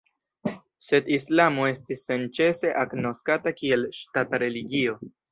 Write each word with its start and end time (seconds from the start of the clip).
Sed 0.85 1.09
islamo 1.17 1.67
estis 1.71 2.05
senĉese 2.07 2.71
agnoskata 2.83 3.53
kiel 3.59 3.85
ŝtata 3.99 4.41
religio. 4.45 4.97